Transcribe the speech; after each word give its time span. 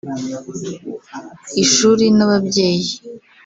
Ishuri 1.63 2.05
n’ababyeyi 2.17 2.91